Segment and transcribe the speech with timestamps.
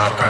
[0.00, 0.29] Marca.